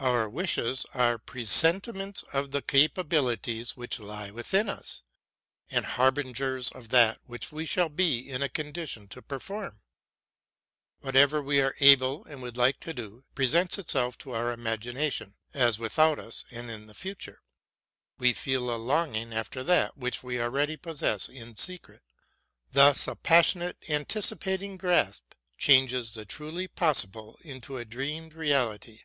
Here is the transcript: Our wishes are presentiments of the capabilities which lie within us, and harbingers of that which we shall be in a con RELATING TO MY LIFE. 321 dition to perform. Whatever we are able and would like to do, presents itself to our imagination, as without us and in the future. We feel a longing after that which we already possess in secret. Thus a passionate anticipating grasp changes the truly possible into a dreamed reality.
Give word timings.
Our 0.00 0.28
wishes 0.28 0.84
are 0.92 1.18
presentiments 1.18 2.24
of 2.32 2.50
the 2.50 2.62
capabilities 2.62 3.76
which 3.76 4.00
lie 4.00 4.28
within 4.28 4.68
us, 4.68 5.04
and 5.70 5.86
harbingers 5.86 6.68
of 6.72 6.88
that 6.88 7.20
which 7.26 7.52
we 7.52 7.64
shall 7.64 7.88
be 7.88 8.18
in 8.28 8.42
a 8.42 8.48
con 8.48 8.72
RELATING 8.72 9.06
TO 9.06 9.20
MY 9.30 9.36
LIFE. 9.36 9.38
321 9.44 9.70
dition 9.70 9.70
to 9.70 9.70
perform. 9.70 9.78
Whatever 11.00 11.40
we 11.40 11.60
are 11.60 11.76
able 11.78 12.24
and 12.24 12.42
would 12.42 12.56
like 12.56 12.80
to 12.80 12.92
do, 12.92 13.24
presents 13.36 13.78
itself 13.78 14.18
to 14.18 14.32
our 14.32 14.52
imagination, 14.52 15.34
as 15.54 15.78
without 15.78 16.18
us 16.18 16.44
and 16.50 16.68
in 16.72 16.86
the 16.88 16.92
future. 16.94 17.40
We 18.18 18.34
feel 18.34 18.74
a 18.74 18.76
longing 18.76 19.32
after 19.32 19.62
that 19.62 19.96
which 19.96 20.24
we 20.24 20.42
already 20.42 20.76
possess 20.76 21.28
in 21.28 21.54
secret. 21.54 22.02
Thus 22.72 23.06
a 23.06 23.14
passionate 23.14 23.78
anticipating 23.88 24.76
grasp 24.76 25.34
changes 25.56 26.14
the 26.14 26.24
truly 26.26 26.66
possible 26.66 27.38
into 27.44 27.76
a 27.76 27.84
dreamed 27.84 28.34
reality. 28.34 29.02